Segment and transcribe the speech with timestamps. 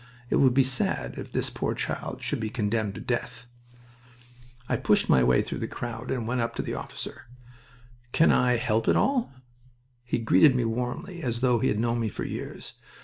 [0.31, 3.45] It would be sad if this poor child should be condemned to death."
[4.67, 7.27] I pushed my way through the crowd and went up to the officer.
[8.11, 9.31] "Can I help at all?"
[10.03, 12.73] He greeted me warmly, as though he had known me for years.